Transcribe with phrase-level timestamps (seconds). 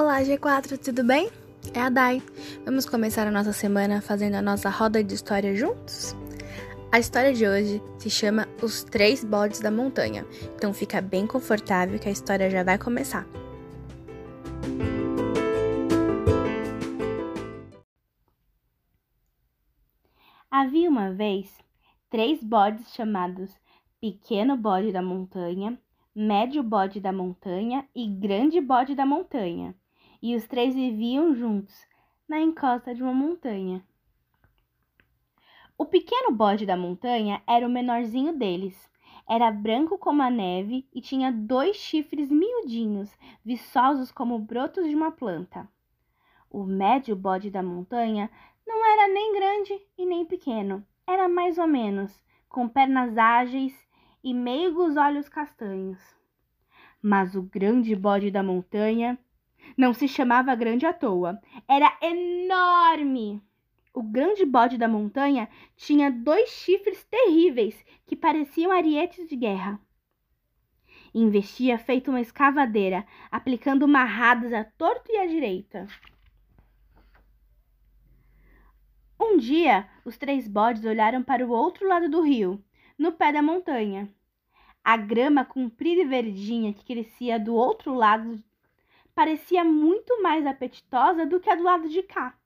[0.00, 1.28] Olá, G4, tudo bem?
[1.74, 2.22] É a Dai.
[2.64, 6.14] Vamos começar a nossa semana fazendo a nossa roda de história juntos?
[6.92, 10.24] A história de hoje se chama Os Três Bodes da Montanha,
[10.54, 13.26] então fica bem confortável que a história já vai começar.
[20.48, 21.52] Havia uma vez
[22.08, 23.50] três bodes chamados
[24.00, 25.76] Pequeno Bode da Montanha,
[26.14, 29.74] Médio Bode da Montanha e Grande Bode da Montanha,
[30.20, 31.86] e os três viviam juntos
[32.28, 33.82] na encosta de uma montanha.
[35.76, 38.90] O pequeno bode da montanha era o menorzinho deles.
[39.28, 45.12] Era branco como a neve e tinha dois chifres miudinhos, viçosos como brotos de uma
[45.12, 45.68] planta.
[46.50, 48.30] O médio bode da montanha
[48.66, 53.72] não era nem grande e nem pequeno, era mais ou menos, com pernas ágeis
[54.24, 55.98] e meigos olhos castanhos.
[57.00, 59.18] Mas o grande bode da montanha
[59.76, 63.42] não se chamava grande à toa, era enorme.
[63.94, 69.80] O grande bode da montanha tinha dois chifres terríveis que pareciam arietes de guerra.
[71.14, 75.86] Investia feito uma escavadeira, aplicando marradas à torto e à direita.
[79.20, 82.62] Um dia, os três bodes olharam para o outro lado do rio,
[82.96, 84.08] no pé da montanha.
[84.84, 88.42] A grama comprida e verdinha que crescia do outro lado
[89.18, 92.38] parecia muito mais apetitosa do que a do lado de cá.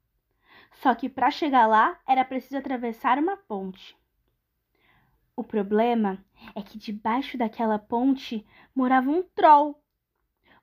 [0.80, 3.94] Só que para chegar lá era preciso atravessar uma ponte.
[5.36, 9.78] O problema é que debaixo daquela ponte morava um troll.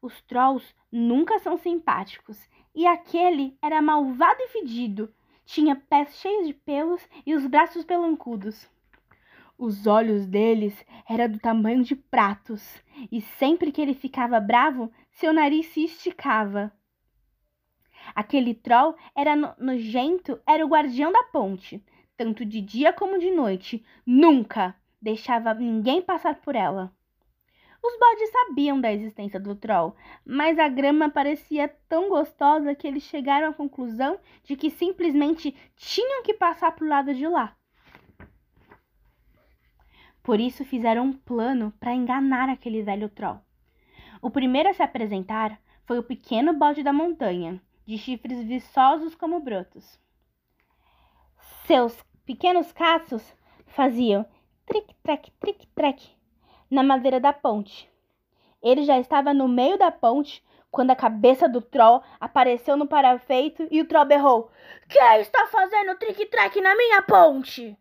[0.02, 5.14] Os trolls nunca são simpáticos e aquele era malvado e fedido.
[5.46, 8.68] Tinha pés cheios de pelos e os braços pelancudos.
[9.60, 10.74] Os olhos deles
[11.08, 16.72] eram do tamanho de pratos, e sempre que ele ficava bravo, seu nariz se esticava.
[18.16, 21.84] Aquele troll era nojento, era o guardião da ponte,
[22.16, 23.86] tanto de dia como de noite.
[24.06, 26.96] Nunca deixava ninguém passar por ela.
[27.84, 29.94] Os bodes sabiam da existência do troll,
[30.26, 36.24] mas a grama parecia tão gostosa que eles chegaram à conclusão de que simplesmente tinham
[36.24, 37.58] que passar para o lado de lá.
[40.24, 43.42] Por isso fizeram um plano para enganar aquele velho troll.
[44.22, 49.40] O primeiro a se apresentar foi o pequeno bode da montanha, de chifres viçosos como
[49.40, 49.98] brotos.
[51.66, 53.34] Seus pequenos caços
[53.68, 54.26] faziam
[54.66, 56.16] tric-trac, tric-trac
[56.70, 57.90] na madeira da ponte.
[58.62, 63.68] Ele já estava no meio da ponte quando a cabeça do troll apareceu no parafeito
[63.72, 64.52] e o troll berrou:
[64.90, 67.78] Quem está fazendo tric-trac na minha ponte?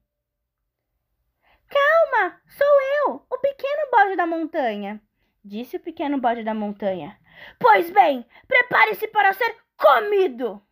[1.68, 5.02] Calma, sou eu, o pequeno bode da montanha,
[5.48, 7.18] disse o pequeno bode da montanha.
[7.58, 10.62] Pois bem, prepare-se para ser comido,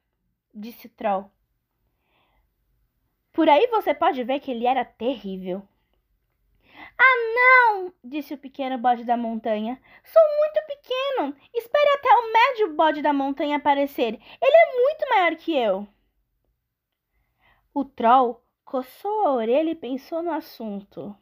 [0.55, 1.31] disse o troll.
[3.33, 5.67] Por aí você pode ver que ele era terrível.
[6.99, 7.93] Ah, não!
[8.05, 9.81] disse o pequeno bode da montanha.
[10.05, 11.37] Sou muito pequeno.
[11.55, 14.15] Espere até o médio bode da montanha aparecer.
[14.15, 15.87] Ele é muito maior que eu.
[17.75, 21.15] O troll coçou a orelha e pensou no assunto.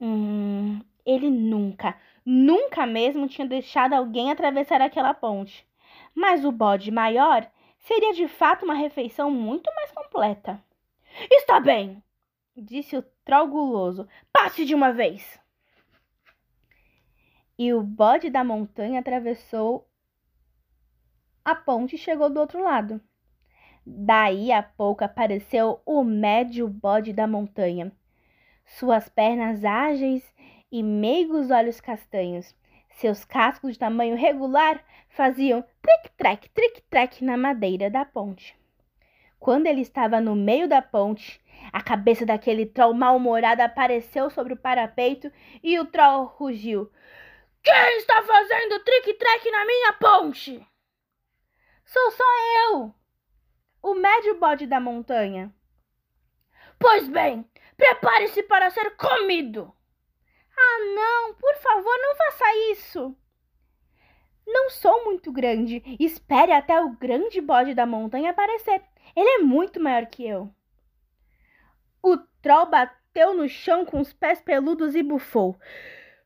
[0.00, 1.96] Hum, ele nunca,
[2.30, 5.66] nunca mesmo tinha deixado alguém atravessar aquela ponte.
[6.14, 10.62] Mas o bode maior seria de fato uma refeição muito mais completa.
[11.28, 12.00] Está bem,
[12.56, 14.08] disse o troll guloso.
[14.32, 15.40] Passe de uma vez.
[17.58, 19.88] E o bode da montanha atravessou
[21.44, 23.00] a ponte e chegou do outro lado.
[23.84, 27.90] Daí a pouco apareceu o médio bode da montanha.
[28.64, 30.32] Suas pernas ágeis
[30.70, 32.54] e meigos olhos castanhos.
[32.90, 38.58] Seus cascos de tamanho regular faziam tric-trac, tric-trac na madeira da ponte.
[39.38, 41.40] Quando ele estava no meio da ponte,
[41.72, 45.32] a cabeça daquele troll mal-humorado apareceu sobre o parapeito
[45.62, 46.90] e o troll rugiu:
[47.62, 50.66] Quem está fazendo tric-trac na minha ponte?
[51.84, 52.24] Sou só
[52.68, 52.94] eu,
[53.82, 55.52] o médio bode da montanha.
[56.78, 57.44] Pois bem,
[57.76, 59.74] prepare-se para ser comido.
[60.60, 63.16] Ah, não, por favor, não faça isso.
[64.46, 65.82] Não sou muito grande.
[65.98, 68.82] Espere até o grande bode da montanha aparecer.
[69.16, 70.52] Ele é muito maior que eu.
[72.02, 75.58] O troll bateu no chão com os pés peludos e bufou.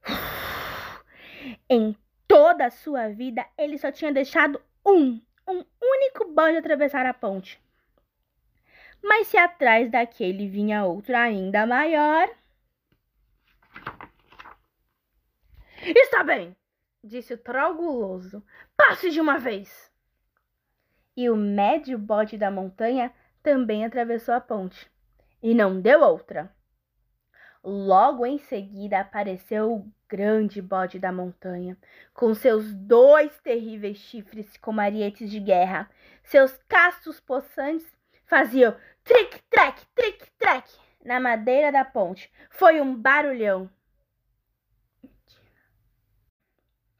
[1.69, 1.96] Em
[2.26, 7.60] toda a sua vida, ele só tinha deixado um um único bode atravessar a ponte.
[9.02, 12.28] Mas se atrás daquele vinha outro ainda maior.
[15.86, 16.56] Está bem,
[17.02, 18.42] disse o troll guloso.
[18.76, 19.92] Passe de uma vez.
[21.14, 24.90] E o médio bode da montanha também atravessou a ponte.
[25.42, 26.50] E não deu outra.
[27.62, 31.76] Logo em seguida apareceu o grande bode da montanha,
[32.12, 35.90] com seus dois terríveis chifres como arietes de guerra.
[36.22, 37.86] Seus castos possantes
[38.26, 40.70] faziam tric-trac, tric-trac
[41.04, 42.32] na madeira da ponte.
[42.50, 43.70] Foi um barulhão.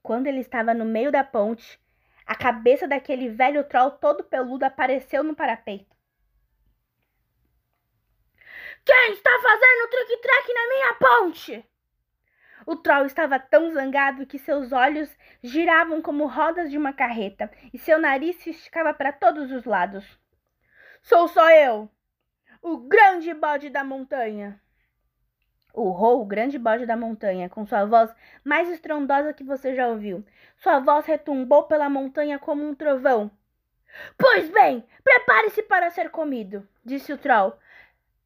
[0.05, 1.81] Quando ele estava no meio da ponte,
[2.27, 5.97] a cabeça daquele velho troll todo peludo apareceu no parapeito.
[8.85, 11.71] Quem está fazendo trick-track na minha ponte?
[12.67, 15.09] O troll estava tão zangado que seus olhos
[15.43, 20.05] giravam como rodas de uma carreta e seu nariz se esticava para todos os lados.
[21.01, 21.91] Sou só eu,
[22.61, 24.61] o grande bode da montanha.
[25.75, 30.25] Urrou o grande bode da montanha, com sua voz mais estrondosa que você já ouviu.
[30.57, 33.31] Sua voz retumbou pela montanha como um trovão.
[34.17, 37.59] Pois bem, prepare-se para ser comido, disse o troll.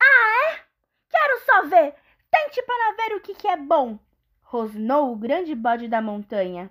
[0.01, 0.61] Ah, é?
[1.09, 1.95] Quero só ver.
[2.31, 3.99] Tente para ver o que, que é bom,
[4.43, 6.71] rosnou o grande bode da montanha.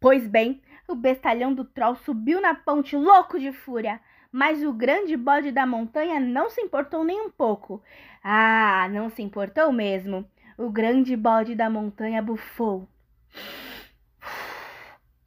[0.00, 4.00] Pois bem, o bestalhão do troll subiu na ponte louco de fúria.
[4.30, 7.82] Mas o grande bode da montanha não se importou nem um pouco.
[8.22, 10.30] Ah, não se importou mesmo.
[10.58, 12.86] O grande bode da montanha bufou.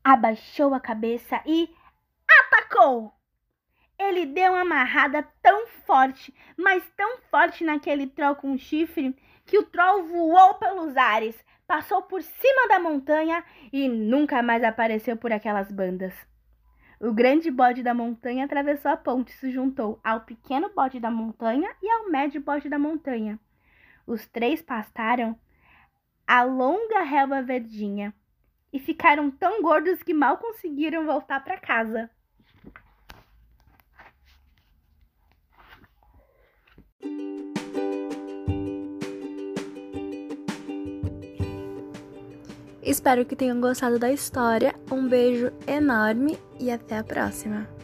[0.04, 1.70] Abaixou a cabeça e
[2.30, 3.12] atacou.
[3.98, 9.16] Ele deu uma amarrada tão forte, mas tão forte naquele troll com chifre,
[9.46, 11.38] que o troll voou pelos ares,
[11.68, 16.14] passou por cima da montanha e nunca mais apareceu por aquelas bandas.
[17.04, 21.10] O grande bode da montanha atravessou a ponte e se juntou ao pequeno bode da
[21.10, 23.40] montanha e ao médio bode da montanha.
[24.06, 25.36] Os três pastaram
[26.28, 28.14] a longa relva verdinha
[28.72, 32.08] e ficaram tão gordos que mal conseguiram voltar para casa.
[42.82, 44.74] Espero que tenham gostado da história.
[44.92, 47.81] Um beijo enorme e até a próxima!